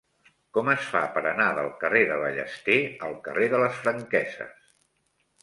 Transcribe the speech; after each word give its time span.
Com 0.57 0.69
es 0.71 0.85
fa 0.93 1.01
per 1.17 1.21
anar 1.31 1.47
del 1.59 1.69
carrer 1.83 2.01
de 2.13 2.17
Ballester 2.23 2.79
al 3.09 3.15
carrer 3.29 3.51
de 3.53 3.61
les 3.67 3.79
Franqueses? 3.85 4.59